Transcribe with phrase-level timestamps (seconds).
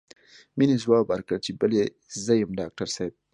[0.57, 1.83] مينې ځواب ورکړ چې بلې
[2.23, 3.13] زه يم ډاکټر صاحب.